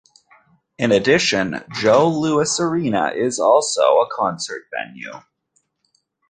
[0.79, 5.21] In addition, Joe Louis Arena is also a concert venue.